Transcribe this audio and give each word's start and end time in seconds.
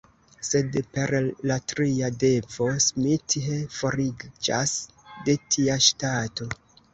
Sed 0.47 0.77
per 0.93 1.11
la 1.51 1.57
tria 1.73 2.09
devo 2.23 2.69
Smith 2.85 3.37
foriĝas 3.75 4.75
de 5.29 5.37
tia 5.53 5.79
ŝtato. 5.91 6.51